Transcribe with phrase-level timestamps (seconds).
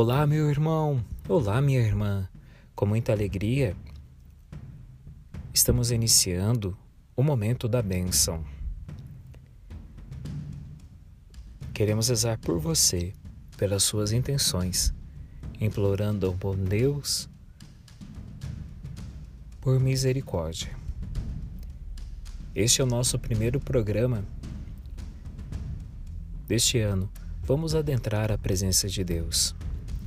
[0.00, 1.04] Olá, meu irmão!
[1.28, 2.28] Olá, minha irmã!
[2.72, 3.74] Com muita alegria,
[5.52, 6.78] estamos iniciando
[7.16, 8.44] o momento da bênção.
[11.74, 13.12] Queremos rezar por você,
[13.56, 14.94] pelas suas intenções,
[15.60, 17.28] implorando ao bom Deus
[19.60, 20.70] por misericórdia.
[22.54, 24.24] Este é o nosso primeiro programa
[26.46, 27.10] deste ano.
[27.42, 29.56] Vamos adentrar a presença de Deus.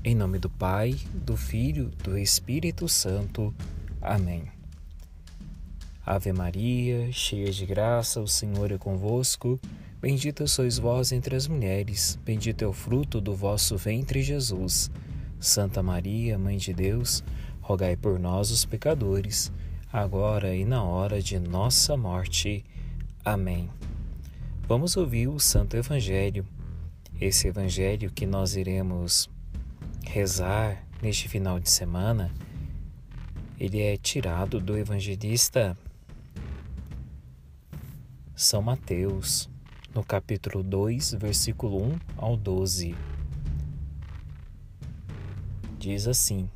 [0.04, 3.54] Em nome do Pai, do Filho, do Espírito Santo.
[4.02, 4.46] Amém.
[6.04, 9.60] Ave Maria, cheia de graça, o Senhor é convosco.
[10.02, 14.90] Bendita sois vós entre as mulheres, bendito é o fruto do vosso ventre, Jesus.
[15.40, 17.24] Santa Maria, Mãe de Deus,
[17.62, 19.52] rogai por nós, os pecadores,
[19.94, 22.66] agora e na hora de nossa morte.
[23.24, 23.70] Amém.
[24.68, 26.44] Vamos ouvir o Santo Evangelho.
[27.20, 29.30] Esse Evangelho que nós iremos
[30.12, 32.30] rezar neste final de semana,
[33.58, 35.78] ele é tirado do evangelista
[38.36, 39.50] São Mateus,
[39.96, 42.94] no capítulo 2, versículo 1 ao 12.
[45.80, 46.50] Diz assim: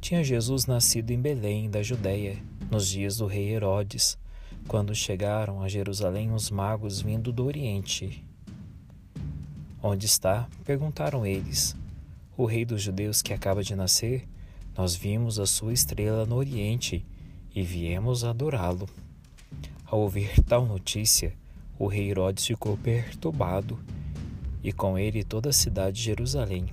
[0.00, 4.16] Tinha Jesus nascido em Belém, da Judéia, nos dias do rei Herodes,
[4.66, 8.24] quando chegaram a Jerusalém os magos vindo do Oriente.
[9.82, 10.48] Onde está?
[10.64, 11.81] perguntaram eles
[12.36, 14.26] o rei dos judeus que acaba de nascer,
[14.76, 17.04] nós vimos a sua estrela no Oriente
[17.54, 18.88] e viemos adorá-lo.
[19.84, 21.34] Ao ouvir tal notícia,
[21.78, 23.78] o rei Herodes ficou perturbado
[24.62, 26.66] e com ele toda a cidade de Jerusalém.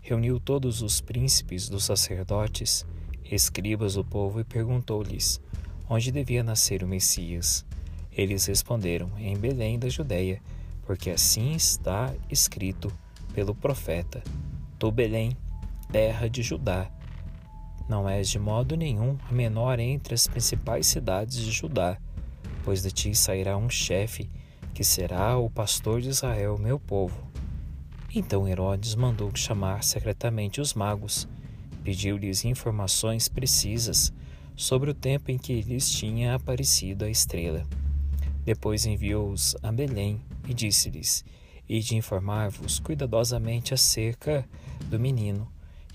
[0.00, 2.86] Reuniu todos os príncipes dos sacerdotes,
[3.24, 5.40] escribas do povo e perguntou-lhes
[5.88, 7.66] onde devia nascer o Messias.
[8.12, 10.40] Eles responderam: Em Belém da Judéia,
[10.86, 12.92] porque assim está escrito
[13.34, 14.22] pelo profeta.
[14.80, 15.36] Tu, Belém,
[15.92, 16.90] terra de Judá,
[17.86, 21.98] não és de modo nenhum a menor entre as principais cidades de Judá,
[22.64, 24.30] pois de ti sairá um chefe
[24.72, 27.30] que será o pastor de Israel, meu povo.
[28.14, 31.28] Então Herodes mandou chamar secretamente os magos,
[31.84, 34.10] pediu-lhes informações precisas
[34.56, 37.66] sobre o tempo em que lhes tinha aparecido a estrela.
[38.46, 41.22] Depois enviou-os a Belém e disse-lhes:
[41.70, 44.44] e de informar-vos cuidadosamente acerca
[44.86, 45.46] do menino,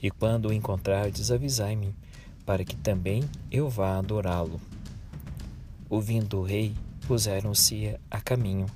[0.02, 1.94] e quando o encontrardes, avisai-me,
[2.46, 4.62] para que também eu vá adorá-lo.
[5.90, 6.74] Ouvindo o rei,
[7.06, 8.68] puseram-se a caminho.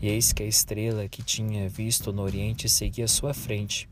[0.00, 3.86] E eis que a estrela que tinha visto no oriente seguia sua frente,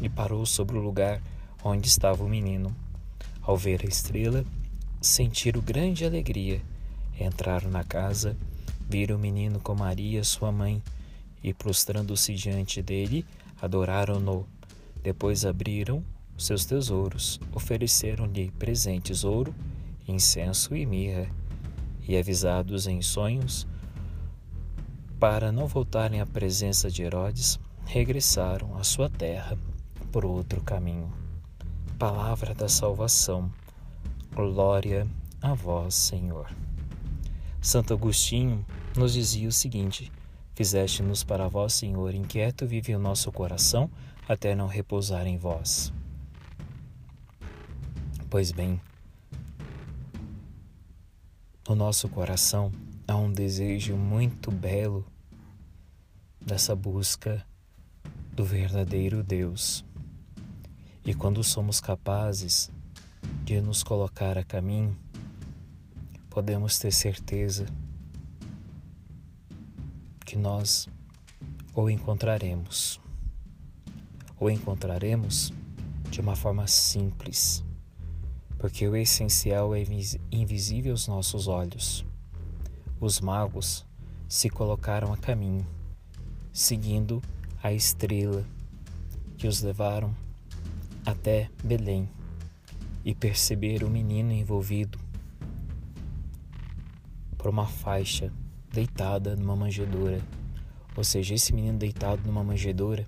[0.00, 1.20] e parou sobre o lugar
[1.64, 2.72] onde estava o menino.
[3.42, 4.44] Ao ver a estrela,
[5.00, 6.62] sentiram grande alegria.
[7.18, 8.36] Entraram na casa,
[8.88, 10.80] viram o menino com Maria, sua mãe,
[11.42, 13.24] e, prostrando-se diante dele,
[13.60, 14.46] adoraram-no.
[15.02, 16.04] Depois abriram
[16.36, 19.54] seus tesouros, ofereceram-lhe presentes ouro,
[20.06, 21.28] incenso e mirra,
[22.06, 23.66] e avisados em sonhos,
[25.18, 29.58] para não voltarem à presença de Herodes, regressaram à sua terra
[30.12, 31.12] por outro caminho.
[31.98, 33.50] Palavra da salvação.
[34.32, 35.08] Glória
[35.42, 36.48] a vós, Senhor.
[37.60, 38.64] Santo Agostinho
[38.96, 40.12] nos dizia o seguinte:
[40.58, 43.88] Fizeste-nos para vós, Senhor, inquieto vive o nosso coração,
[44.28, 45.92] até não repousar em vós.
[48.28, 48.80] Pois bem,
[51.68, 52.72] no nosso coração
[53.06, 55.06] há um desejo muito belo
[56.44, 57.46] dessa busca
[58.32, 59.84] do verdadeiro Deus.
[61.04, 62.68] E quando somos capazes
[63.44, 64.98] de nos colocar a caminho,
[66.28, 67.64] podemos ter certeza
[70.28, 70.86] que nós
[71.74, 73.00] o encontraremos.
[74.38, 75.54] O encontraremos
[76.10, 77.64] de uma forma simples,
[78.58, 79.82] porque o essencial é
[80.30, 82.04] invisível aos nossos olhos.
[83.00, 83.86] Os magos
[84.28, 85.66] se colocaram a caminho,
[86.52, 87.22] seguindo
[87.62, 88.44] a estrela
[89.38, 90.14] que os levaram
[91.06, 92.06] até Belém
[93.02, 94.98] e perceberam o menino envolvido
[97.38, 98.30] por uma faixa
[98.78, 100.20] deitada numa manjedoura.
[100.96, 103.04] Ou seja, esse menino deitado numa manjedoura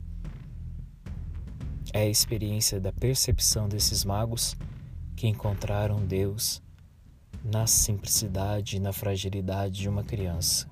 [1.93, 4.57] é a experiência da percepção desses magos
[5.15, 6.61] que encontraram Deus
[7.45, 10.69] na simplicidade e na fragilidade de uma criança.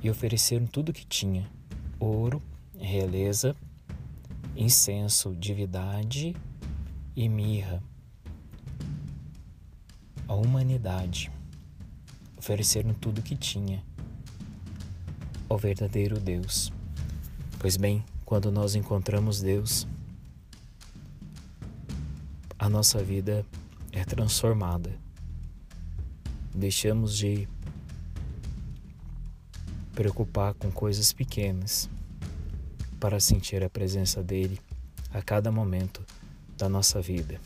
[0.00, 1.50] E ofereceram tudo o que tinha:
[1.98, 2.40] ouro,
[2.78, 3.56] realeza,
[4.56, 6.36] incenso, divindade
[7.16, 7.82] e mirra.
[10.28, 11.30] A humanidade
[12.36, 13.82] ofereceram tudo o que tinha
[15.48, 16.72] ao verdadeiro Deus.
[17.58, 19.86] Pois bem, quando nós encontramos Deus,
[22.58, 23.44] a nossa vida
[23.92, 24.90] é transformada.
[26.54, 27.48] Deixamos de
[29.94, 31.88] preocupar com coisas pequenas
[33.00, 34.60] para sentir a presença dele
[35.12, 36.04] a cada momento
[36.56, 37.40] da nossa vida.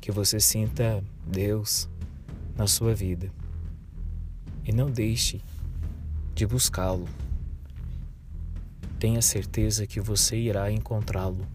[0.00, 1.88] Que você sinta Deus
[2.56, 3.30] na sua vida
[4.66, 5.40] e não deixe
[6.34, 7.08] de buscá-lo.
[8.98, 11.46] Tenha certeza que você irá encontrá-lo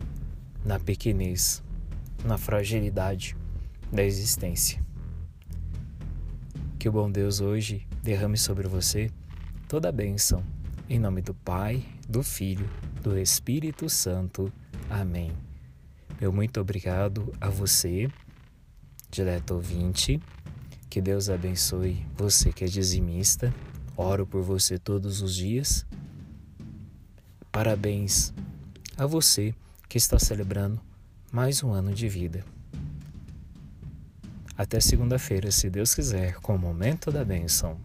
[0.63, 1.61] na pequenez,
[2.23, 3.35] na fragilidade
[3.91, 4.81] da existência.
[6.79, 9.11] Que o bom Deus hoje derrame sobre você
[9.67, 10.43] toda a bênção.
[10.89, 12.69] Em nome do Pai, do Filho,
[13.01, 14.51] do Espírito Santo.
[14.89, 15.31] Amém.
[16.19, 18.09] Meu muito obrigado a você,
[19.09, 20.21] direto ouvinte.
[20.91, 23.53] Que Deus abençoe você que é dizimista.
[23.95, 25.85] Oro por você todos os dias.
[27.49, 28.33] Parabéns
[28.97, 29.55] a você
[29.87, 30.81] que está celebrando
[31.31, 32.43] mais um ano de vida.
[34.57, 37.79] Até segunda-feira, se Deus quiser, com o momento da bênção.